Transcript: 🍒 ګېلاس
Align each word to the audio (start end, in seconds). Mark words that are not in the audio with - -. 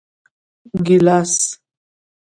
🍒 0.75 0.79
ګېلاس 0.85 1.33